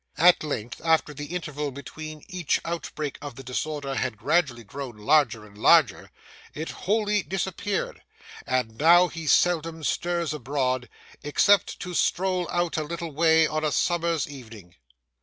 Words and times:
At 0.17 0.43
length, 0.43 0.81
after 0.83 1.13
the 1.13 1.27
interval 1.27 1.69
between 1.69 2.25
each 2.27 2.59
outbreak 2.65 3.19
of 3.21 3.35
this 3.35 3.45
disorder 3.45 3.93
had 3.93 4.17
gradually 4.17 4.63
grown 4.63 4.97
longer 4.97 5.45
and 5.45 5.55
longer, 5.55 6.09
it 6.55 6.69
wholly 6.71 7.21
disappeared; 7.21 8.01
and 8.47 8.79
now 8.79 9.09
he 9.09 9.27
seldom 9.27 9.83
stirs 9.83 10.33
abroad, 10.33 10.89
except 11.21 11.79
to 11.81 11.93
stroll 11.93 12.49
out 12.49 12.77
a 12.77 12.83
little 12.83 13.11
way 13.11 13.45
on 13.45 13.63
a 13.63 13.71
summer's 13.71 14.27
evening. 14.27 14.73